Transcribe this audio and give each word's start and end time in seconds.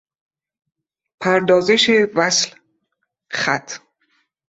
پردازش 1.21 2.07
وصل- 2.15 2.55
خط 3.41 3.71